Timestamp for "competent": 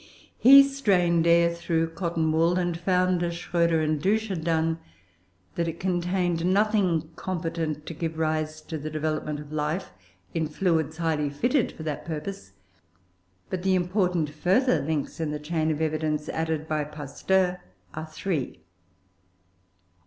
7.15-7.85